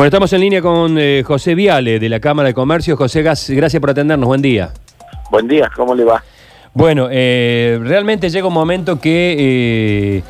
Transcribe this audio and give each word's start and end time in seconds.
Bueno, 0.00 0.08
estamos 0.08 0.32
en 0.32 0.40
línea 0.40 0.62
con 0.62 0.96
eh, 0.98 1.22
José 1.26 1.54
Viale 1.54 1.98
de 1.98 2.08
la 2.08 2.20
Cámara 2.20 2.46
de 2.48 2.54
Comercio. 2.54 2.96
José, 2.96 3.20
gracias 3.20 3.78
por 3.80 3.90
atendernos. 3.90 4.26
Buen 4.26 4.40
día. 4.40 4.70
Buen 5.30 5.46
día, 5.46 5.70
¿cómo 5.76 5.94
le 5.94 6.04
va? 6.04 6.24
Bueno, 6.72 7.08
eh, 7.10 7.78
realmente 7.82 8.30
llega 8.30 8.46
un 8.46 8.54
momento 8.54 8.98
que, 8.98 9.36
eh, 9.38 10.22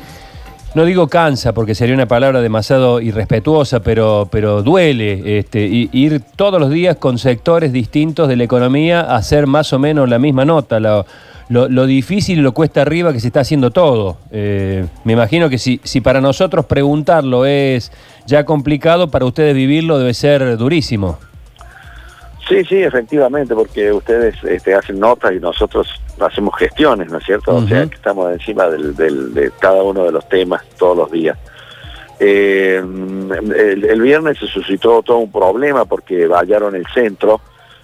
no 0.73 0.85
digo 0.85 1.07
cansa, 1.07 1.53
porque 1.53 1.75
sería 1.75 1.95
una 1.95 2.05
palabra 2.05 2.41
demasiado 2.41 3.01
irrespetuosa, 3.01 3.81
pero, 3.81 4.29
pero 4.31 4.63
duele 4.63 5.39
este, 5.39 5.65
ir 5.65 6.21
todos 6.35 6.59
los 6.59 6.69
días 6.69 6.95
con 6.97 7.17
sectores 7.17 7.73
distintos 7.73 8.29
de 8.29 8.37
la 8.37 8.43
economía 8.45 9.01
a 9.01 9.17
hacer 9.17 9.47
más 9.47 9.73
o 9.73 9.79
menos 9.79 10.07
la 10.07 10.19
misma 10.19 10.45
nota. 10.45 10.79
Lo 10.79 11.85
difícil 11.85 12.39
y 12.39 12.41
lo 12.41 12.53
cuesta 12.53 12.83
arriba 12.83 13.11
que 13.11 13.19
se 13.19 13.27
está 13.27 13.41
haciendo 13.41 13.71
todo. 13.71 14.17
Eh, 14.31 14.85
me 15.03 15.13
imagino 15.13 15.49
que 15.49 15.57
si, 15.57 15.81
si 15.83 15.99
para 15.99 16.21
nosotros 16.21 16.65
preguntarlo 16.65 17.45
es 17.45 17.91
ya 18.25 18.45
complicado, 18.45 19.09
para 19.09 19.25
ustedes 19.25 19.53
vivirlo 19.53 19.99
debe 19.99 20.13
ser 20.13 20.57
durísimo. 20.57 21.17
Sí, 22.51 22.65
sí, 22.65 22.83
efectivamente, 22.83 23.55
porque 23.55 23.91
ustedes 23.91 24.35
este, 24.43 24.73
hacen 24.73 24.99
notas 24.99 25.33
y 25.33 25.39
nosotros 25.39 25.87
hacemos 26.19 26.55
gestiones, 26.57 27.09
¿no 27.11 27.17
es 27.17 27.23
cierto? 27.25 27.55
O 27.55 27.67
sea, 27.67 27.85
que 27.87 27.95
estamos 27.95 28.31
encima 28.31 28.67
del, 28.67 28.95
del- 28.95 29.33
de 29.33 29.51
cada 29.59 29.81
uno 29.83 30.03
de 30.05 30.11
los 30.11 30.27
temas 30.29 30.63
todos 30.77 30.97
los 30.97 31.11
días. 31.11 31.37
Eh, 32.19 32.77
el, 32.79 33.83
el 33.85 34.01
viernes 34.01 34.37
se 34.37 34.45
suscitó 34.47 35.01
todo 35.01 35.17
un 35.17 35.31
problema 35.31 35.85
porque 35.85 36.27
vallaron 36.27 36.75
el 36.75 36.85
centro 36.93 37.41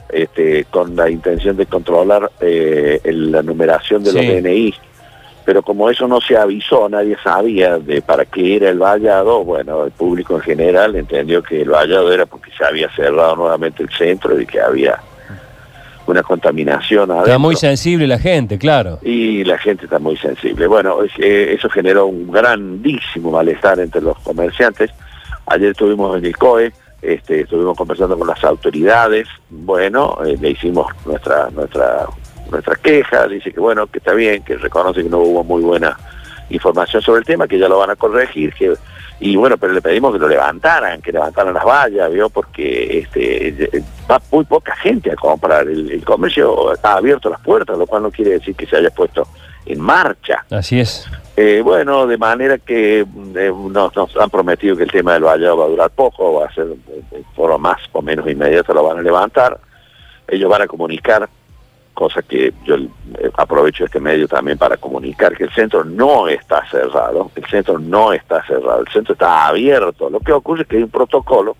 este, 0.09 0.65
con 0.65 0.95
la 0.95 1.09
intención 1.09 1.57
de 1.57 1.65
controlar 1.65 2.31
eh, 2.39 2.99
el- 3.03 3.31
la 3.31 3.41
numeración 3.41 4.03
de 4.03 4.13
los. 4.13 4.21
DNI. 4.41 4.73
Pero 5.47 5.61
como 5.61 5.89
eso 5.89 6.09
no 6.09 6.19
se 6.19 6.35
avisó, 6.35 6.89
nadie 6.89 7.15
sabía 7.23 7.79
de 7.79 8.01
para 8.01 8.25
qué 8.25 8.57
era 8.57 8.69
el 8.69 8.79
vallado, 8.79 9.45
bueno, 9.45 9.85
el 9.85 9.91
público 9.91 10.35
en 10.35 10.41
general 10.41 10.97
entendió 10.97 11.41
que 11.41 11.61
el 11.61 11.69
vallado 11.69 12.11
era 12.11 12.25
porque 12.25 12.51
se 12.51 12.65
había 12.65 12.93
cerrado 12.93 13.37
nuevamente 13.37 13.81
el 13.81 13.89
centro 13.89 14.37
y 14.37 14.45
que 14.45 14.59
había 14.59 14.99
una 16.05 16.21
contaminación 16.21 17.11
adentro. 17.11 17.27
Está 17.27 17.37
muy 17.37 17.55
sensible 17.55 18.07
la 18.07 18.19
gente, 18.19 18.57
claro. 18.57 18.99
y 19.03 19.45
la 19.45 19.57
gente 19.57 19.85
está 19.85 19.99
muy 19.99 20.17
sensible. 20.17 20.67
Bueno, 20.67 20.97
eh, 21.17 21.55
eso 21.57 21.69
generó 21.69 22.07
un 22.07 22.29
grandísimo 22.29 23.31
malestar 23.31 23.79
entre 23.79 24.01
los 24.01 24.19
comerciantes. 24.19 24.91
Ayer 25.45 25.71
estuvimos 25.71 26.17
en 26.17 26.25
el 26.25 26.35
COE, 26.35 26.73
este, 27.01 27.39
estuvimos 27.39 27.77
conversando 27.77 28.19
con 28.19 28.27
las 28.27 28.43
autoridades, 28.43 29.29
bueno, 29.49 30.17
eh, 30.25 30.35
le 30.41 30.49
hicimos 30.49 30.87
nuestra 31.05 31.49
nuestra 31.51 32.05
nuestra 32.51 32.75
queja, 32.75 33.27
dice 33.27 33.51
que 33.51 33.59
bueno, 33.59 33.87
que 33.87 33.99
está 33.99 34.13
bien, 34.13 34.43
que 34.43 34.57
reconoce 34.57 35.03
que 35.03 35.09
no 35.09 35.19
hubo 35.19 35.43
muy 35.43 35.61
buena 35.61 35.97
información 36.49 37.01
sobre 37.01 37.19
el 37.19 37.25
tema, 37.25 37.47
que 37.47 37.59
ya 37.59 37.67
lo 37.67 37.79
van 37.79 37.89
a 37.89 37.95
corregir, 37.95 38.53
que 38.53 38.73
y 39.19 39.35
bueno, 39.35 39.57
pero 39.57 39.73
le 39.73 39.81
pedimos 39.81 40.13
que 40.13 40.19
lo 40.19 40.27
levantaran, 40.27 41.01
que 41.01 41.11
levantaran 41.11 41.53
las 41.53 41.65
vallas, 41.65 42.11
¿vio? 42.11 42.29
Porque 42.29 42.99
este 42.99 43.47
eh, 43.47 43.83
va 44.09 44.21
muy 44.31 44.45
poca 44.45 44.75
gente 44.75 45.11
a 45.11 45.15
comprar. 45.15 45.67
El, 45.67 45.89
el 45.89 46.05
comercio 46.05 46.71
ha 46.83 46.93
abierto 46.93 47.27
las 47.27 47.41
puertas, 47.41 47.77
lo 47.79 47.87
cual 47.87 48.03
no 48.03 48.11
quiere 48.11 48.31
decir 48.31 48.55
que 48.55 48.67
se 48.67 48.77
haya 48.77 48.91
puesto 48.91 49.27
en 49.65 49.81
marcha. 49.81 50.45
Así 50.49 50.79
es. 50.79 51.07
Eh, 51.35 51.61
bueno, 51.63 52.07
de 52.07 52.17
manera 52.17 52.57
que 52.57 53.01
eh, 53.01 53.53
nos, 53.69 53.95
nos 53.95 54.17
han 54.17 54.29
prometido 54.29 54.75
que 54.75 54.83
el 54.83 54.91
tema 54.91 55.13
del 55.13 55.23
vallado 55.23 55.57
va 55.57 55.65
a 55.65 55.69
durar 55.69 55.89
poco, 55.91 56.33
va 56.33 56.47
a 56.47 56.53
ser 56.53 56.65
eh, 56.65 57.01
de 57.11 57.23
forma 57.35 57.57
más 57.57 57.81
o 57.91 58.01
menos 58.01 58.27
inmediata, 58.29 58.73
lo 58.73 58.83
van 58.83 58.99
a 58.99 59.01
levantar. 59.01 59.59
Ellos 60.27 60.49
van 60.49 60.63
a 60.63 60.67
comunicar, 60.67 61.29
cosa 61.97 62.21
que 62.21 62.53
yo 62.63 62.75
aprovecho 63.37 63.85
este 63.85 63.99
medio 63.99 64.27
también 64.27 64.55
para 64.55 64.77
comunicar, 64.77 65.35
que 65.35 65.45
el 65.45 65.51
centro 65.51 65.83
no 65.83 66.27
está 66.27 66.63
cerrado, 66.69 67.31
el 67.35 67.43
centro 67.45 67.79
no 67.79 68.13
está 68.13 68.45
cerrado, 68.45 68.81
el 68.81 68.87
centro 68.93 69.13
está 69.13 69.47
abierto. 69.47 70.07
Lo 70.07 70.19
que 70.19 70.31
ocurre 70.31 70.61
es 70.61 70.67
que 70.67 70.77
hay 70.77 70.83
un 70.83 70.91
protocolo 70.91 71.57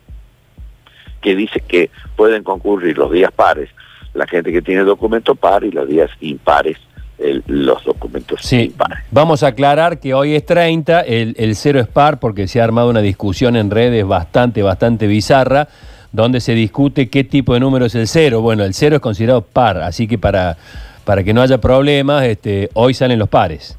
que 1.22 1.36
dice 1.36 1.60
que 1.68 1.90
pueden 2.16 2.44
concurrir 2.44 2.96
los 3.00 3.12
días 3.12 3.32
pares 3.32 3.70
la 4.14 4.28
gente 4.28 4.52
que 4.52 4.62
tiene 4.62 4.84
documento 4.84 5.34
par 5.34 5.64
y 5.64 5.72
los 5.72 5.88
días 5.88 6.10
impares 6.22 6.78
el- 7.18 7.44
los 7.48 7.84
documentos 7.84 8.40
Sí, 8.44 8.66
impares. 8.66 9.00
vamos 9.10 9.42
a 9.42 9.48
aclarar 9.48 10.00
que 10.00 10.14
hoy 10.14 10.36
es 10.36 10.45
30, 10.45 11.02
el, 11.02 11.34
el 11.40 11.56
cero 11.56 11.80
es 11.80 11.88
par 11.88 12.20
porque 12.20 12.48
se 12.48 12.61
ha 12.61 12.64
armado 12.64 12.92
una 12.92 13.02
discusión 13.02 13.56
en 13.56 13.72
redes 13.72 14.06
bastante, 14.06 14.61
bastante 14.61 15.08
bizarra, 15.08 15.67
donde 16.12 16.40
se 16.42 16.54
discute 16.54 17.10
qué 17.10 17.23
tipo 17.23 17.54
de 17.54 17.60
número 17.60 17.86
es 17.86 17.95
el 17.95 18.08
cero. 18.08 18.42
Bueno, 18.42 18.64
el 18.64 18.73
cero 18.73 18.95
es 18.98 19.02
considerado 19.02 19.42
par, 19.42 19.78
así 19.82 20.08
que 20.08 20.18
para, 20.18 20.58
para 21.06 21.23
que 21.23 21.34
no 21.34 21.42
haya 21.42 21.60
problemas, 21.60 22.23
este, 22.26 22.70
hoy 22.73 22.94
salen 22.94 23.20
los 23.20 23.30
pares. 23.30 23.78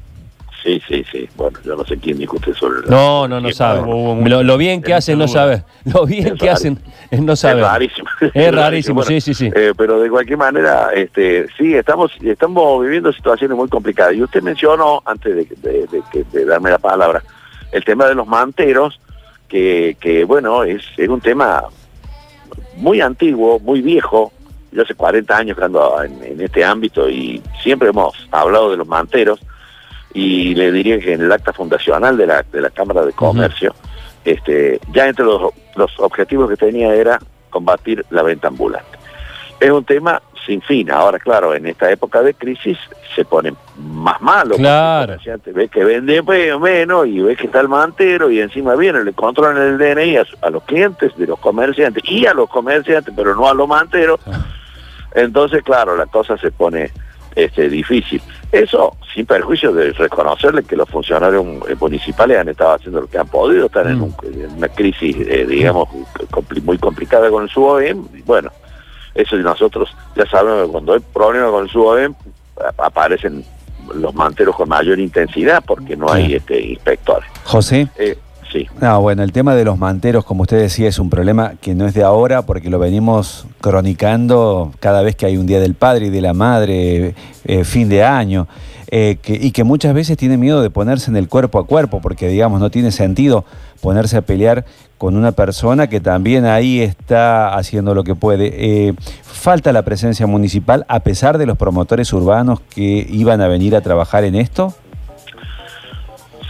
Sí, 0.61 0.81
sí, 0.89 1.05
sí. 1.09 1.27
Bueno, 1.37 1.57
yo 1.63 1.75
no 1.77 1.85
sé 1.85 1.97
quién 1.97 2.17
discute 2.17 2.53
sobre 2.53 2.81
la- 2.81 2.87
No, 2.91 3.27
no, 3.29 3.39
no 3.39 3.47
un- 3.87 4.29
Lo, 4.29 4.43
lo 4.43 4.57
bien 4.57 4.81
que 4.81 4.91
en 4.91 4.97
hacen 4.97 5.17
no 5.17 5.27
saben. 5.29 5.63
Lo 5.85 6.05
bien 6.05 6.27
Es 6.27 6.33
que 6.33 6.49
hacen 6.49 6.77
no 7.11 7.35
saber. 7.37 7.63
Es 7.63 7.69
rarísimo. 7.71 8.09
Es 8.33 8.51
rarísimo, 8.53 8.95
Bueno, 8.95 9.07
sí, 9.07 9.21
sí, 9.21 9.33
sí. 9.33 9.49
eh, 9.55 9.71
pero 9.77 10.01
de 10.01 10.09
cualquier 10.09 10.37
manera, 10.37 10.89
este, 10.93 11.47
sí, 11.57 11.73
estamos, 11.75 12.11
estamos 12.21 12.83
viviendo 12.83 13.11
situaciones 13.13 13.55
muy 13.57 13.69
complicadas. 13.69 14.15
Y 14.15 14.21
usted 14.21 14.41
mencionó, 14.43 15.01
antes 15.05 15.33
de, 15.33 15.45
de- 15.61 15.87
de 15.87 16.23
de 16.29 16.45
darme 16.45 16.71
la 16.71 16.77
palabra, 16.77 17.23
el 17.71 17.83
tema 17.85 18.05
de 18.07 18.15
los 18.15 18.27
manteros, 18.27 18.99
que, 19.47 19.95
que 20.01 20.25
bueno, 20.25 20.63
es, 20.65 20.83
es 20.97 21.07
un 21.07 21.21
tema 21.21 21.63
muy 22.79 23.01
antiguo, 23.01 23.59
muy 23.59 23.81
viejo. 23.81 24.31
Yo 24.71 24.83
hace 24.83 24.95
40 24.95 25.35
años 25.35 25.57
que 25.57 25.63
ando 25.63 26.03
en, 26.03 26.23
en 26.23 26.41
este 26.41 26.63
ámbito 26.63 27.09
y 27.09 27.41
siempre 27.61 27.89
hemos 27.89 28.13
hablado 28.31 28.71
de 28.71 28.77
los 28.77 28.87
manteros 28.87 29.39
y 30.13 30.55
le 30.55 30.71
diría 30.71 30.99
que 30.99 31.13
en 31.13 31.21
el 31.21 31.31
acta 31.31 31.53
fundacional 31.53 32.17
de 32.17 32.27
la, 32.27 32.43
de 32.51 32.61
la 32.61 32.69
Cámara 32.69 33.05
de 33.05 33.13
Comercio, 33.13 33.73
este, 34.25 34.79
ya 34.91 35.07
entre 35.07 35.25
los, 35.25 35.53
los 35.75 35.91
objetivos 35.99 36.49
que 36.49 36.57
tenía 36.57 36.93
era 36.93 37.19
combatir 37.49 38.05
la 38.09 38.23
venta 38.23 38.47
ambulante. 38.47 38.97
Es 39.59 39.71
un 39.71 39.83
tema 39.83 40.21
sin 40.49 40.61
fin. 40.63 40.89
Ahora, 40.89 41.19
claro, 41.19 41.53
en 41.53 41.67
esta 41.67 41.91
época 41.91 42.23
de 42.23 42.33
crisis 42.33 42.75
se 43.15 43.23
pone 43.23 43.53
más 43.77 44.19
malo. 44.19 44.55
Claro. 44.55 45.13
el 45.13 45.17
comerciante 45.19 45.51
ve 45.51 45.67
que 45.67 45.83
vende 45.83 46.23
menos 46.59 47.05
y 47.05 47.19
ve 47.19 47.35
que 47.35 47.45
está 47.45 47.59
el 47.59 47.67
mantero 47.69 48.31
y 48.31 48.39
encima 48.41 48.73
viene, 48.75 49.03
le 49.03 49.13
controlan 49.13 49.57
el 49.61 49.77
DNI 49.77 50.17
a, 50.17 50.25
su- 50.25 50.37
a 50.41 50.49
los 50.49 50.63
clientes 50.63 51.15
de 51.17 51.27
los 51.27 51.37
comerciantes 51.39 52.01
y 52.07 52.25
a 52.25 52.33
los 52.33 52.49
comerciantes, 52.49 53.13
pero 53.15 53.35
no 53.35 53.47
a 53.47 53.53
los 53.53 53.67
manteros. 53.67 54.19
Entonces, 55.13 55.61
claro, 55.63 55.95
la 55.95 56.07
cosa 56.07 56.35
se 56.37 56.49
pone 56.51 56.91
este, 57.35 57.69
difícil. 57.69 58.21
Eso 58.51 58.95
sin 59.13 59.27
perjuicio 59.27 59.71
de 59.71 59.91
reconocerle 59.93 60.63
que 60.63 60.75
los 60.75 60.89
funcionarios 60.89 61.45
eh, 61.67 61.75
municipales 61.79 62.39
han 62.39 62.49
estado 62.49 62.73
haciendo 62.73 63.01
lo 63.01 63.07
que 63.07 63.19
han 63.19 63.27
podido, 63.27 63.67
están 63.67 63.87
en, 63.89 63.99
Mm. 63.99 64.03
un- 64.03 64.15
en 64.23 64.51
una 64.57 64.67
crisis, 64.69 65.15
eh, 65.19 65.45
digamos, 65.47 65.87
compli- 66.31 66.63
muy 66.63 66.79
complicada 66.79 67.29
con 67.29 67.43
el 67.43 67.49
SUOEM. 67.49 68.03
Y 68.15 68.21
bueno, 68.23 68.49
eso 69.15 69.35
y 69.37 69.43
nosotros 69.43 69.89
ya 70.15 70.25
sabemos 70.27 70.65
que 70.65 70.71
cuando 70.71 70.93
hay 70.93 70.99
problemas 70.99 71.51
con 71.51 71.63
el 71.65 71.69
a- 72.59 72.85
aparecen 72.85 73.43
los 73.95 74.13
manteros 74.13 74.55
con 74.55 74.69
mayor 74.69 74.99
intensidad 74.99 75.63
porque 75.65 75.95
no 75.95 76.11
hay 76.11 76.35
este, 76.35 76.59
inspectores. 76.61 77.27
José. 77.43 77.87
Eh, 77.97 78.17
No, 78.81 79.01
bueno, 79.01 79.23
el 79.23 79.31
tema 79.31 79.55
de 79.55 79.63
los 79.65 79.77
manteros, 79.77 80.25
como 80.25 80.41
usted 80.43 80.59
decía, 80.59 80.87
es 80.89 80.99
un 80.99 81.09
problema 81.09 81.53
que 81.61 81.75
no 81.75 81.85
es 81.85 81.93
de 81.93 82.03
ahora 82.03 82.41
porque 82.43 82.69
lo 82.69 82.79
venimos 82.79 83.45
cronicando 83.61 84.71
cada 84.79 85.01
vez 85.01 85.15
que 85.15 85.25
hay 85.25 85.37
un 85.37 85.45
Día 85.45 85.59
del 85.59 85.75
Padre 85.75 86.07
y 86.07 86.09
de 86.09 86.21
la 86.21 86.33
Madre, 86.33 87.15
eh, 87.45 87.63
fin 87.63 87.89
de 87.89 88.03
año, 88.03 88.47
eh, 88.91 89.17
que- 89.21 89.35
y 89.39 89.51
que 89.51 89.63
muchas 89.63 89.93
veces 89.93 90.17
tiene 90.17 90.37
miedo 90.37 90.61
de 90.61 90.69
ponerse 90.69 91.11
en 91.11 91.17
el 91.17 91.27
cuerpo 91.27 91.59
a 91.59 91.65
cuerpo 91.67 92.01
porque, 92.01 92.27
digamos, 92.27 92.59
no 92.59 92.71
tiene 92.71 92.91
sentido 92.91 93.45
ponerse 93.81 94.17
a 94.17 94.21
pelear 94.21 94.65
con 94.97 95.15
una 95.15 95.31
persona 95.31 95.87
que 95.87 95.99
también 96.01 96.45
ahí 96.45 96.81
está 96.81 97.55
haciendo 97.55 97.93
lo 97.93 98.03
que 98.03 98.15
puede. 98.15 98.51
Eh, 98.87 98.93
¿Falta 99.23 99.71
la 99.71 99.83
presencia 99.83 100.27
municipal 100.27 100.85
a 100.89 100.99
pesar 101.01 101.37
de 101.37 101.45
los 101.45 101.57
promotores 101.57 102.11
urbanos 102.11 102.59
que 102.61 103.07
iban 103.09 103.39
a 103.41 103.47
venir 103.47 103.75
a 103.75 103.81
trabajar 103.81 104.23
en 104.25 104.35
esto? 104.35 104.73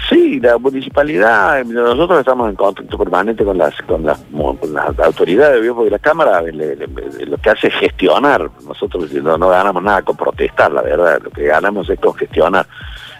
Sí, 0.09 0.39
la 0.39 0.57
municipalidad, 0.57 1.63
nosotros 1.65 2.19
estamos 2.19 2.49
en 2.49 2.55
contacto 2.55 2.97
permanente 2.97 3.43
con 3.45 3.57
las 3.57 3.75
con 3.83 4.03
las, 4.03 4.19
con 4.31 4.73
las 4.73 4.97
autoridades, 4.99 5.61
¿vio? 5.61 5.75
porque 5.75 5.91
la 5.91 5.99
Cámara 5.99 6.41
le- 6.41 6.51
le- 6.51 6.75
le- 6.87 7.25
lo 7.27 7.37
que 7.37 7.49
hace 7.51 7.67
es 7.67 7.75
gestionar. 7.75 8.49
Nosotros 8.67 9.11
no, 9.13 9.37
no 9.37 9.49
ganamos 9.49 9.83
nada 9.83 10.01
con 10.01 10.17
protestar, 10.17 10.71
la 10.71 10.81
verdad, 10.81 11.19
lo 11.23 11.29
que 11.29 11.43
ganamos 11.45 11.87
es 11.89 11.99
con 11.99 12.15
gestionar. 12.15 12.65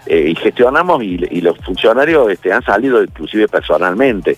Eh, 0.07 0.30
y 0.31 0.36
gestionamos 0.36 1.03
y, 1.03 1.19
y 1.30 1.41
los 1.41 1.57
funcionarios 1.59 2.31
este, 2.31 2.51
han 2.51 2.63
salido 2.63 3.03
inclusive 3.03 3.47
personalmente. 3.47 4.38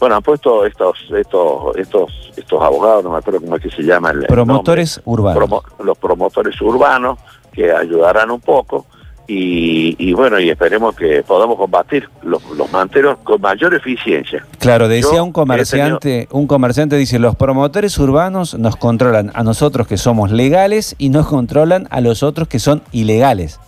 Bueno, 0.00 0.16
han 0.16 0.22
puesto 0.22 0.64
estos 0.64 0.98
estos 1.14 1.76
estos 1.76 2.32
estos 2.36 2.62
abogados, 2.62 3.04
no 3.04 3.10
me 3.10 3.18
acuerdo 3.18 3.40
cómo 3.40 3.56
es 3.56 3.62
que 3.62 3.70
se 3.70 3.82
llama 3.82 4.10
el 4.12 4.20
el 4.22 4.26
Promotores 4.26 5.00
urbanos. 5.04 5.36
promo- 5.42 5.62
los 5.84 5.98
promotores 5.98 6.58
urbanos 6.62 7.18
que 7.52 7.70
ayudarán 7.70 8.30
un 8.30 8.40
poco 8.40 8.86
y, 9.26 9.96
y 9.98 10.12
bueno, 10.12 10.38
y 10.40 10.50
esperemos 10.50 10.94
que 10.96 11.22
podamos 11.22 11.56
combatir 11.56 12.08
los, 12.22 12.42
los 12.56 12.70
manteros 12.72 13.18
con 13.18 13.40
mayor 13.40 13.74
eficiencia. 13.74 14.44
Claro, 14.58 14.88
decía 14.88 15.16
Yo 15.16 15.24
un 15.24 15.32
comerciante, 15.32 16.28
un 16.30 16.46
comerciante 16.46 16.96
dice, 16.96 17.18
los 17.18 17.36
promotores 17.36 17.98
urbanos 17.98 18.58
nos 18.58 18.76
controlan 18.76 19.30
a 19.34 19.42
nosotros 19.42 19.86
que 19.86 19.96
somos 19.96 20.30
legales 20.30 20.94
y 20.98 21.08
nos 21.08 21.26
controlan 21.26 21.88
a 21.90 22.00
los 22.00 22.22
otros 22.22 22.48
que 22.48 22.58
son 22.58 22.82
ilegales. 22.92 23.60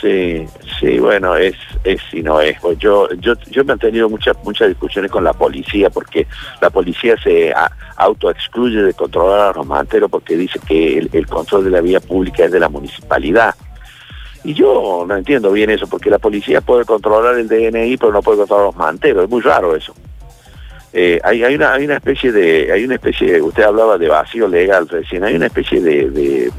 Sí, 0.00 0.46
sí, 0.78 0.98
bueno, 1.00 1.36
es, 1.36 1.56
es 1.82 2.00
y 2.12 2.22
no 2.22 2.40
es. 2.40 2.58
Pues 2.60 2.78
yo, 2.78 3.08
yo, 3.14 3.34
yo 3.50 3.64
me 3.64 3.72
he 3.72 3.76
tenido 3.78 4.08
muchas, 4.08 4.36
muchas 4.44 4.68
discusiones 4.68 5.10
con 5.10 5.24
la 5.24 5.32
policía 5.32 5.90
porque 5.90 6.26
la 6.60 6.70
policía 6.70 7.16
se 7.22 7.52
autoexcluye 7.96 8.82
de 8.82 8.94
controlar 8.94 9.50
a 9.50 9.58
los 9.58 9.66
manteros 9.66 10.10
porque 10.10 10.36
dice 10.36 10.60
que 10.66 10.98
el, 10.98 11.26
control 11.26 11.64
de 11.64 11.70
la 11.70 11.80
vía 11.80 12.00
pública 12.00 12.44
es 12.44 12.52
de 12.52 12.60
la 12.60 12.68
municipalidad. 12.68 13.54
Y 14.48 14.54
yo 14.54 15.04
no 15.06 15.14
entiendo 15.14 15.52
bien 15.52 15.68
eso, 15.68 15.86
porque 15.86 16.08
la 16.08 16.18
policía 16.18 16.62
puede 16.62 16.86
controlar 16.86 17.38
el 17.38 17.48
DNI, 17.48 17.98
pero 17.98 18.12
no 18.12 18.22
puede 18.22 18.38
controlar 18.38 18.64
los 18.64 18.76
manteros. 18.76 19.24
Es 19.24 19.28
muy 19.28 19.42
raro 19.42 19.76
eso. 19.76 19.92
Eh, 20.90 21.20
hay, 21.22 21.44
hay, 21.44 21.54
una, 21.54 21.74
hay 21.74 21.84
una 21.84 21.96
especie 21.96 22.32
de, 22.32 22.72
hay 22.72 22.82
una 22.82 22.94
especie, 22.94 23.42
usted 23.42 23.64
hablaba 23.64 23.98
de 23.98 24.08
vacío 24.08 24.48
legal 24.48 24.88
recién, 24.88 25.22
hay 25.22 25.34
una 25.34 25.48
especie 25.48 25.82
de, 25.82 26.08
de, 26.08 26.50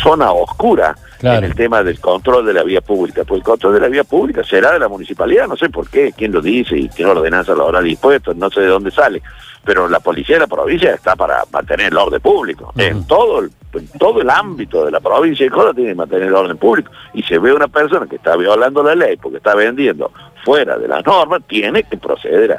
zona 0.00 0.30
oscura 0.30 0.94
en 1.22 1.42
el 1.42 1.56
tema 1.56 1.82
del 1.82 1.98
control 1.98 2.46
de 2.46 2.52
la 2.52 2.62
vía 2.62 2.80
pública, 2.80 3.24
pues 3.24 3.40
el 3.40 3.44
control 3.44 3.74
de 3.74 3.80
la 3.80 3.88
vía 3.88 4.04
pública 4.04 4.44
será 4.44 4.74
de 4.74 4.78
la 4.78 4.86
municipalidad, 4.86 5.48
no 5.48 5.56
sé 5.56 5.70
por 5.70 5.90
qué, 5.90 6.12
quién 6.16 6.30
lo 6.30 6.40
dice 6.40 6.76
y 6.78 6.88
qué 6.88 7.04
ordenanza 7.04 7.52
lo 7.56 7.64
habrá 7.64 7.80
dispuesto, 7.80 8.32
no 8.32 8.48
sé 8.48 8.60
de 8.60 8.68
dónde 8.68 8.92
sale, 8.92 9.20
pero 9.64 9.88
la 9.88 9.98
policía 9.98 10.36
de 10.36 10.42
la 10.42 10.46
provincia 10.46 10.94
está 10.94 11.16
para 11.16 11.42
mantener 11.52 11.88
el 11.88 11.98
orden 11.98 12.20
público, 12.20 12.72
en 12.76 13.04
todo 13.08 13.40
el, 13.40 13.50
todo 13.98 14.20
el 14.20 14.30
ámbito 14.30 14.84
de 14.84 14.90
la 14.90 15.00
provincia 15.00 15.44
de 15.44 15.50
Córdoba 15.50 15.74
tiene 15.74 15.90
que 15.90 15.96
mantener 15.96 16.28
el 16.28 16.34
orden 16.34 16.56
público, 16.58 16.90
y 17.14 17.22
se 17.22 17.38
ve 17.38 17.52
una 17.52 17.68
persona 17.68 18.06
que 18.06 18.16
está 18.16 18.36
violando 18.36 18.82
la 18.82 18.94
ley 18.94 19.16
porque 19.16 19.38
está 19.38 19.54
vendiendo 19.54 20.10
fuera 20.44 20.76
de 20.78 20.88
las 20.88 21.04
normas, 21.04 21.42
tiene 21.46 21.82
que 21.84 21.96
proceder 21.96 22.58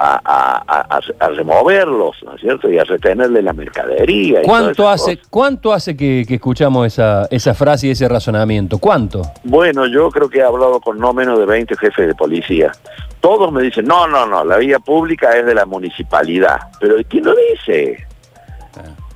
a, 0.00 1.00
removerlos, 1.34 2.16
¿no 2.24 2.34
es 2.34 2.40
cierto? 2.40 2.70
Y 2.70 2.78
a 2.78 2.84
retenerle 2.84 3.42
la 3.42 3.52
mercadería. 3.52 4.42
¿Cuánto 4.42 4.88
hace, 4.88 5.18
¿cuánto 5.28 5.72
hace 5.72 5.96
que, 5.96 6.20
escuchamos 6.28 6.86
esa, 6.86 7.26
esa 7.30 7.54
frase 7.54 7.88
y 7.88 7.90
ese 7.90 8.08
razonamiento? 8.08 8.78
¿Cuánto? 8.78 9.22
Bueno, 9.44 9.86
yo 9.86 10.10
creo 10.10 10.28
que 10.28 10.38
he 10.38 10.42
hablado 10.42 10.80
con 10.80 10.98
no 10.98 11.12
menos 11.12 11.38
de 11.38 11.46
20 11.46 11.76
jefes 11.76 12.06
de 12.06 12.14
policía. 12.14 12.72
Todos 13.20 13.52
me 13.52 13.62
dicen, 13.62 13.86
no, 13.86 14.06
no, 14.06 14.26
no, 14.26 14.44
la 14.44 14.58
vía 14.58 14.78
pública 14.78 15.32
es 15.32 15.44
de 15.44 15.54
la 15.54 15.66
municipalidad. 15.66 16.58
Pero 16.80 16.96
¿quién 17.08 17.24
lo 17.24 17.34
dice? 17.34 18.06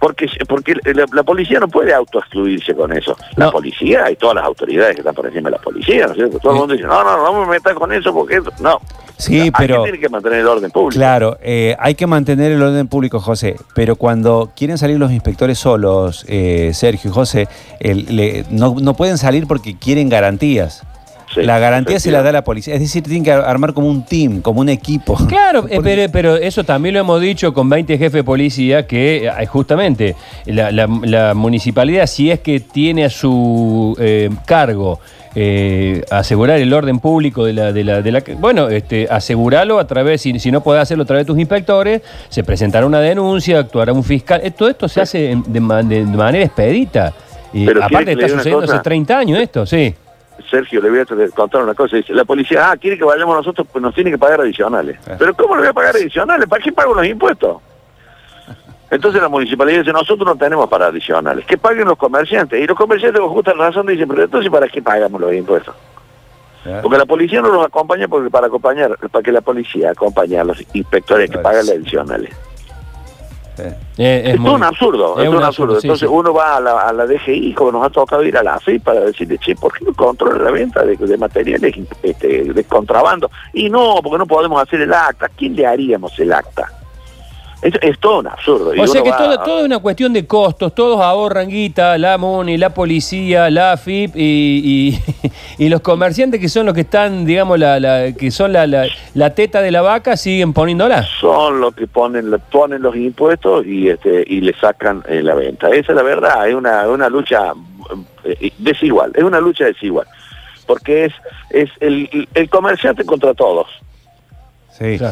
Porque 0.03 0.29
porque 0.49 0.75
la, 0.95 1.23
policía 1.23 1.61
no 1.61 1.69
puede 1.69 1.95
autoexcluirse 1.95 2.75
con 2.75 2.93
eso. 2.93 3.17
La 3.37 3.53
policía 3.53 4.11
y 4.11 4.17
todas 4.17 4.35
las 4.35 4.45
autoridades 4.45 4.97
que 4.97 5.01
están 5.01 5.15
por 5.15 5.27
encima 5.27 5.49
de 5.49 5.57
la 5.57 5.63
policía, 5.63 6.07
¿no 6.07 6.11
es 6.11 6.17
cierto? 6.17 6.41
Todo 6.41 6.55
el 6.55 6.59
mundo 6.59 6.75
dice, 6.75 6.89
no, 6.89 7.05
no, 7.05 7.23
no 7.23 7.41
me 7.41 7.47
metas 7.47 7.73
con 7.75 7.93
eso 7.93 8.13
porque 8.13 8.39
eso... 8.39 8.51
No. 8.59 8.81
Sí, 9.17 9.53
pero... 9.57 9.85
Tiene 9.85 10.01
que 10.01 10.09
mantener 10.09 10.41
el 10.41 10.49
orden 10.49 10.73
público. 10.73 10.99
Claro, 10.99 11.39
eh, 11.41 11.77
hay 11.79 11.95
que 11.95 12.09
mantener 12.09 12.51
el 12.51 12.61
orden 12.61 12.89
público, 12.89 13.21
José, 13.21 13.55
pero 13.77 13.95
cuando 13.95 14.51
quieren 14.57 14.77
salir 14.77 14.99
los 14.99 15.13
inspectores 15.13 15.61
solos, 15.61 16.25
eh, 16.27 16.73
Sergio 16.75 17.09
y 17.09 17.15
José, 17.15 17.49
no, 18.51 18.75
no 18.81 18.95
pueden 18.95 19.19
salir 19.19 19.47
porque 19.47 19.79
quieren 19.79 20.09
garantías 20.09 20.85
la 21.37 21.59
garantía 21.59 21.99
se 21.99 22.11
la 22.11 22.23
da 22.23 22.33
la 22.33 22.45
policía. 22.45 22.75
Es 22.75 22.81
decir, 22.81 23.03
tienen 23.03 23.25
que 23.25 23.33
armar 23.33 23.73
como 23.73 23.89
un 23.89 24.05
team, 24.05 24.41
como 24.41 24.61
un 24.61 24.69
equipo. 24.69 25.17
Claro, 25.27 25.67
eh, 25.71 26.09
pero, 26.13 26.37
eso 26.37 26.65
también 26.65 26.95
lo 26.95 27.01
hemos 27.01 27.21
dicho 27.21 27.53
con 27.53 27.69
20 27.69 27.99
jefes 27.99 28.13
de 28.13 28.25
policía, 28.25 28.87
que 28.87 29.27
eh, 29.27 29.47
justamente 29.47 30.17
la, 30.47 31.35
municipalidad, 31.35 32.07
si 32.07 32.31
es 32.31 32.41
que 32.41 32.61
tiene 32.61 33.05
a 33.05 33.11
su 33.11 33.97
eh, 33.99 34.31
cargo 34.47 35.01
asegurar 36.11 36.59
el 36.59 36.75
orden 36.75 36.99
público 36.99 37.47
de 37.47 37.55
la, 37.55 37.73
de 37.73 37.85
la, 37.85 38.03
de 38.03 38.13
la 38.13 38.23
bueno, 38.39 38.69
este, 38.69 39.09
asegurarlo 39.11 39.79
a 39.79 39.87
través, 39.87 40.21
si, 40.21 40.39
si 40.39 40.53
no 40.53 40.63
puede 40.63 40.81
hacerlo 40.81 41.05
a 41.05 41.07
través 41.07 41.25
de 41.25 41.33
tus 41.33 41.41
inspectores, 41.41 42.03
se 42.29 42.45
presentará 42.45 42.85
una 42.85 43.01
denuncia, 43.01 43.61
actuará 43.61 43.95
un 43.95 44.05
fiscal. 44.05 44.43
Todo 44.55 44.69
esto 44.69 44.89
se 44.89 45.01
hace 45.01 45.39
de, 45.47 45.61
manera 45.61 46.45
expedita. 46.45 47.15
Y 47.55 47.67
aparte 47.69 48.13
está 48.13 48.29
sucediendo 48.29 48.65
hace 48.65 48.79
30 48.79 49.19
años 49.19 49.41
esto, 49.41 49.65
sí. 49.65 49.95
Sergio, 50.51 50.81
le 50.81 50.91
voy 50.91 51.01
a 51.01 51.31
contar 51.31 51.63
una 51.63 51.75
cosa. 51.75 51.97
Dice, 51.97 52.13
la 52.13 52.25
policía, 52.25 52.71
ah, 52.71 52.77
quiere 52.77 52.99
que 52.99 53.05
vayamos 53.05 53.37
nosotros, 53.37 53.67
pues 53.71 53.83
nos 53.83 53.95
tiene 53.95 54.11
que 54.11 54.19
pagar 54.19 54.41
adicionales. 54.41 54.99
Eh. 55.07 55.17
Pero 55.19 55.35
¿cómo 55.35 55.55
le 55.55 55.63
voy 55.63 55.71
a 55.71 55.73
pagar 55.73 55.97
adicionales? 55.97 56.49
¿Para 56.49 56.63
qué 56.63 56.73
pago 56.73 56.95
los 56.95 57.07
impuestos? 57.07 57.59
Entonces 58.91 59.23
la 59.23 59.29
municipalidad 59.29 59.81
dice, 59.81 59.93
nosotros 59.93 60.27
no 60.27 60.37
tenemos 60.37 60.69
para 60.69 60.87
adicionales. 60.87 61.47
Que 61.47 61.57
paguen 61.59 61.87
los 61.87 61.99
comerciantes. 61.99 62.61
Y 62.61 62.67
los 62.67 62.77
comerciantes 62.77 63.21
con 63.21 63.31
justa 63.31 63.53
razón 63.53 63.87
dicen, 63.87 64.09
pero 64.09 64.25
entonces 64.25 64.51
¿para 64.51 64.69
qué 64.69 64.83
pagamos 64.83 65.21
los 65.21 65.33
impuestos? 65.33 65.75
Eh. 66.65 66.79
Porque 66.83 66.99
la 66.99 67.07
policía 67.07 67.41
no 67.41 67.49
los 67.49 67.67
acompaña 67.67 68.07
porque 68.09 68.31
para 68.31 68.47
acompañar, 68.47 68.97
para 69.11 69.23
que 69.23 69.33
la 69.33 69.41
policía 69.41 69.91
acompañe 69.91 70.39
a 70.39 70.45
los 70.45 70.63
inspectores 70.73 71.31
que 71.31 71.39
pagan 71.39 71.67
las 71.67 71.77
adicionales. 71.77 72.35
Eh, 73.59 74.33
es, 74.33 74.39
un 74.39 74.63
absurdo, 74.63 75.21
es, 75.21 75.29
un 75.29 75.43
absurdo. 75.43 75.79
Entonces 75.81 76.09
uno 76.11 76.33
va 76.33 76.57
a 76.57 76.61
la, 76.61 76.81
a 76.81 76.93
la, 76.93 77.07
DGI, 77.07 77.53
como 77.55 77.73
nos 77.73 77.87
ha 77.87 77.91
tocado 77.91 78.25
ir 78.25 78.37
a 78.37 78.43
la 78.43 78.55
AFI 78.55 78.79
para 78.79 79.01
decirle, 79.01 79.39
che, 79.39 79.55
¿por 79.55 79.73
qué 79.73 79.85
no 79.85 79.93
controla 79.93 80.45
la 80.45 80.51
venta 80.51 80.85
de, 80.85 81.17
materiales 81.19 81.75
este, 82.03 82.53
de 82.53 82.65
contrabando? 82.65 83.31
Y 83.53 83.69
no, 83.69 84.01
porque 84.03 84.19
no 84.19 84.27
podemos 84.27 84.63
hacer 84.63 84.81
el 84.81 84.93
acta. 84.93 85.29
¿Quién 85.37 85.55
le 85.55 85.67
haríamos 85.67 86.19
el 86.19 86.33
acta? 86.33 86.82
Es, 87.63 87.97
todo 88.01 88.19
un 88.19 88.27
absurdo. 88.27 88.73
o 88.77 88.87
sea 88.89 89.05
que 89.05 89.13
todo, 89.13 89.39
todo, 89.39 89.61
es 89.61 89.67
una 89.67 89.79
cuestión 89.79 90.13
de 90.13 90.27
costos, 90.27 90.75
todos 90.75 91.01
ahorran 91.01 91.49
guita, 91.49 91.97
la 91.97 92.19
MONI, 92.19 92.59
la 92.59 92.75
policía, 92.75 93.51
la 93.51 93.73
AFIP 93.73 94.17
y, 94.17 94.99
y, 95.59 95.69
los 95.69 95.81
comerciantes 95.81 96.41
que 96.41 96.49
son 96.49 96.67
los 96.67 96.75
que 96.75 96.81
están, 96.81 97.25
digamos, 97.25 97.61
la, 97.61 98.13
que 98.19 98.33
son 98.33 98.53
la, 98.53 98.67
la, 98.67 99.35
teta 99.35 99.63
de 99.63 99.71
la 99.71 99.81
vaca, 99.81 100.17
siguen 100.17 100.53
poniéndola. 100.53 101.05
Son 101.21 101.61
los 101.61 101.73
que 101.77 101.87
ponen, 101.87 102.35
ponen 102.51 102.83
los 102.83 102.97
impuestos 102.97 103.65
y 103.65 103.89
este 103.89 104.25
y 104.27 104.41
le 104.41 104.55
sacan 104.55 105.05
eh, 105.09 105.23
la 105.23 105.37
venta. 105.37 105.69
Esa 105.69 105.93
es 105.93 105.97
la 105.97 106.03
verdad, 106.03 106.49
es 106.49 106.57
una, 106.57 106.89
una 106.89 107.09
lucha 107.09 107.53
eh, 108.25 108.51
desigual, 108.59 109.13
es 109.15 109.23
una 109.23 109.41
lucha 109.41 109.67
desigual. 109.67 110.09
Porque 110.67 111.05
es, 111.05 111.13
es 111.51 111.71
el, 111.79 112.29
el 112.35 112.51
comerciante 112.51 113.05
contra 113.05 113.35
todos. 113.35 113.69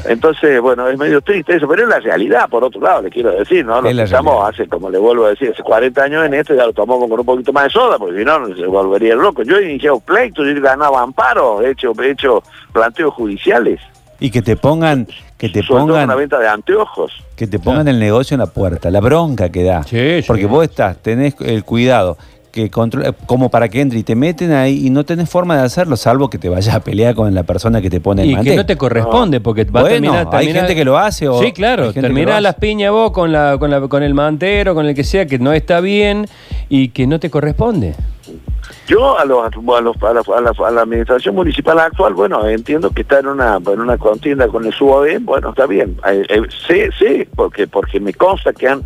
Entonces, 0.06 0.60
bueno, 0.60 0.88
es 0.88 0.98
medio 0.98 1.20
triste 1.20 1.56
eso, 1.56 1.68
pero 1.68 1.82
es 1.82 1.88
la 1.88 2.00
realidad, 2.00 2.48
por 2.48 2.64
otro 2.64 2.80
lado, 2.80 3.02
le 3.02 3.10
quiero 3.10 3.30
decir, 3.32 3.64
¿no? 3.64 3.80
Lo 3.80 3.88
estamos 3.88 4.48
hace, 4.48 4.66
como 4.68 4.90
le 4.90 4.98
vuelvo 4.98 5.26
a 5.26 5.30
decir, 5.30 5.50
hace 5.52 5.62
40 5.62 6.02
años 6.02 6.26
en 6.26 6.34
esto, 6.34 6.54
ya 6.54 6.66
lo 6.66 6.72
tomamos 6.72 7.08
con 7.08 7.20
un 7.20 7.26
poquito 7.26 7.52
más 7.52 7.64
de 7.64 7.70
soda, 7.70 7.98
porque 7.98 8.18
si 8.18 8.24
no, 8.24 8.46
se 8.54 8.66
volvería 8.66 9.14
loco. 9.14 9.42
Yo 9.42 9.56
he 9.56 9.70
iniciado 9.70 10.00
pleitos, 10.00 10.46
yo 10.46 10.60
ganaba 10.60 11.02
amparo, 11.02 11.62
he 11.62 11.70
hecho, 11.70 11.92
he 12.02 12.10
hecho 12.10 12.42
planteos 12.72 13.14
judiciales. 13.14 13.80
Y 14.18 14.30
que 14.30 14.42
te 14.42 14.56
pongan, 14.56 15.06
que 15.38 15.48
te 15.48 15.62
pongan 15.62 16.04
una 16.04 16.14
venta 16.14 16.38
de 16.38 16.48
anteojos. 16.48 17.12
Que 17.36 17.46
te 17.46 17.58
pongan 17.58 17.88
el 17.88 17.98
negocio 17.98 18.34
en 18.34 18.40
la 18.40 18.46
puerta, 18.46 18.90
la 18.90 19.00
bronca 19.00 19.50
que 19.50 19.64
da. 19.64 19.82
porque 20.26 20.46
vos 20.46 20.64
estás, 20.64 20.98
tenés 20.98 21.34
el 21.40 21.64
cuidado 21.64 22.18
que 22.50 22.70
controla, 22.70 23.12
como 23.26 23.50
para 23.50 23.68
que 23.68 23.80
entre 23.80 23.98
y 23.98 24.02
te 24.02 24.16
meten 24.16 24.52
ahí 24.52 24.86
y 24.86 24.90
no 24.90 25.04
tenés 25.04 25.28
forma 25.28 25.56
de 25.56 25.62
hacerlo, 25.62 25.96
salvo 25.96 26.28
que 26.30 26.38
te 26.38 26.48
vayas 26.48 26.74
a 26.74 26.80
pelear 26.80 27.14
con 27.14 27.34
la 27.34 27.44
persona 27.44 27.80
que 27.80 27.90
te 27.90 28.00
pone 28.00 28.22
el 28.22 28.30
Y 28.30 28.36
que 28.40 28.56
no 28.56 28.66
te 28.66 28.76
corresponde, 28.76 29.40
porque 29.40 29.64
va 29.64 29.80
a 29.80 29.84
terminar, 29.84 30.28
Hay 30.32 30.52
gente 30.52 30.74
que 30.74 30.84
lo 30.84 30.98
hace 30.98 31.28
o. 31.28 31.40
Sí, 31.40 31.52
claro, 31.52 31.92
termina 31.92 32.40
las 32.40 32.56
piñas 32.56 32.92
vos 32.92 33.12
con, 33.12 33.32
la, 33.32 33.58
con, 33.58 33.70
la, 33.70 33.80
con 33.88 34.02
el 34.02 34.14
mantero, 34.14 34.74
con 34.74 34.86
el 34.86 34.94
que 34.94 35.04
sea, 35.04 35.26
que 35.26 35.38
no 35.38 35.52
está 35.52 35.80
bien 35.80 36.26
y 36.68 36.88
que 36.88 37.06
no 37.06 37.20
te 37.20 37.30
corresponde. 37.30 37.94
Yo 38.86 39.16
a, 39.18 39.24
los, 39.24 39.44
a, 39.44 39.80
los, 39.80 39.96
a, 40.02 40.70
la, 40.70 40.80
administración 40.82 41.34
municipal 41.34 41.78
actual, 41.78 42.14
bueno, 42.14 42.46
entiendo 42.48 42.90
que 42.90 43.02
está 43.02 43.20
en 43.20 43.28
una, 43.28 43.56
en 43.56 43.80
una 43.80 43.96
contienda 43.98 44.48
con 44.48 44.64
el 44.64 44.72
SUAB, 44.72 45.20
bueno, 45.20 45.50
está 45.50 45.66
bien. 45.66 45.96
Eh, 46.08 46.24
eh, 46.28 46.42
sí, 46.66 46.82
sí, 46.98 47.28
porque, 47.36 47.68
porque 47.68 48.00
me 48.00 48.12
consta 48.12 48.52
que 48.52 48.66
han, 48.66 48.84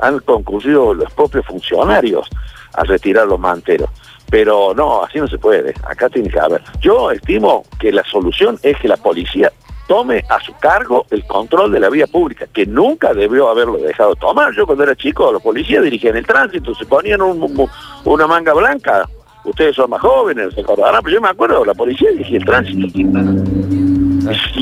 han 0.00 0.18
concurrido 0.20 0.94
los 0.94 1.12
propios 1.12 1.46
funcionarios 1.46 2.28
a 2.76 2.84
retirar 2.84 3.26
los 3.26 3.38
manteros. 3.40 3.88
Pero 4.30 4.74
no, 4.74 5.04
así 5.04 5.18
no 5.18 5.28
se 5.28 5.38
puede. 5.38 5.72
Acá 5.84 6.08
tiene 6.08 6.28
que 6.28 6.40
haber. 6.40 6.62
Yo 6.80 7.10
estimo 7.10 7.64
que 7.78 7.92
la 7.92 8.02
solución 8.04 8.58
es 8.62 8.76
que 8.78 8.88
la 8.88 8.96
policía 8.96 9.52
tome 9.86 10.24
a 10.28 10.40
su 10.40 10.52
cargo 10.56 11.06
el 11.10 11.24
control 11.26 11.72
de 11.72 11.80
la 11.80 11.88
vía 11.88 12.06
pública, 12.06 12.46
que 12.52 12.66
nunca 12.66 13.14
debió 13.14 13.48
haberlo 13.48 13.78
dejado 13.78 14.16
tomar. 14.16 14.52
Yo 14.54 14.66
cuando 14.66 14.84
era 14.84 14.96
chico, 14.96 15.30
los 15.30 15.42
policías 15.42 15.84
dirigían 15.84 16.16
el 16.16 16.26
tránsito, 16.26 16.74
se 16.74 16.86
ponían 16.86 17.20
una 17.22 18.26
manga 18.26 18.52
blanca. 18.52 19.08
Ustedes 19.44 19.76
son 19.76 19.90
más 19.90 20.00
jóvenes, 20.00 20.54
se 20.54 20.60
acordarán, 20.60 21.00
pero 21.04 21.14
yo 21.14 21.20
me 21.20 21.28
acuerdo, 21.28 21.64
la 21.64 21.74
policía 21.74 22.10
dirigía 22.10 22.38
el 22.38 22.44
tránsito. 22.44 23.85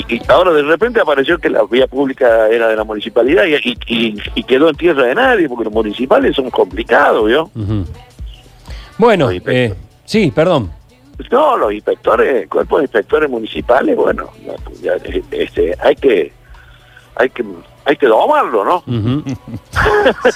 Y, 0.09 0.21
ahora 0.28 0.52
de 0.52 0.62
repente 0.62 1.00
apareció 1.00 1.38
que 1.38 1.50
la 1.50 1.62
vía 1.64 1.87
pública 1.87 2.49
era 2.49 2.68
de 2.68 2.76
la 2.76 2.85
municipalidad 2.85 3.44
y, 3.47 4.44
quedó 4.44 4.68
en 4.68 4.76
tierra 4.76 5.04
de 5.04 5.14
nadie, 5.14 5.49
porque 5.49 5.64
los 5.64 5.73
municipales 5.73 6.37
son 6.37 6.50
complicados, 6.50 7.26
¿vio? 7.26 7.50
Bueno, 8.99 9.30
eh, 9.30 9.75
sí, 10.04 10.30
perdón. 10.30 10.71
No, 11.30 11.56
los 11.56 11.73
inspectores, 11.73 12.49
cuerpos 12.49 12.80
de 12.80 12.85
inspectores 12.85 13.30
municipales, 13.30 13.97
bueno, 13.97 14.30
este, 15.30 15.76
hay 15.80 15.97
que, 15.97 16.33
hay 17.14 17.30
que, 17.30 17.44
hay 17.85 17.97
que 17.97 18.06
domarlo, 18.06 18.64
¿no? 18.64 18.83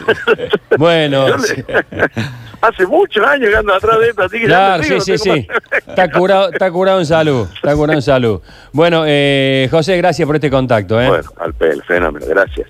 bueno. 0.78 1.26
hace 2.60 2.86
muchos 2.86 3.24
años 3.24 3.50
que 3.50 3.56
ando 3.56 3.74
atrás 3.74 3.98
de 4.00 4.08
esto, 4.08 4.22
así 4.22 4.40
que 4.40 4.46
claro, 4.46 4.82
sí, 4.82 5.00
sí, 5.00 5.18
sí. 5.18 5.48
Está 5.86 6.10
curado, 6.10 6.52
está 6.52 6.70
curado 6.70 6.98
en 7.00 7.06
salud, 7.06 7.48
está 7.54 7.74
curado 7.74 7.98
en 7.98 8.02
salud. 8.02 8.40
Bueno, 8.72 9.04
eh, 9.06 9.68
José, 9.70 9.96
gracias 9.96 10.26
por 10.26 10.36
este 10.36 10.50
contacto. 10.50 11.00
¿eh? 11.00 11.08
Bueno, 11.08 11.30
al 11.38 11.54
pel, 11.54 11.82
fenómeno, 11.82 12.26
gracias. 12.28 12.66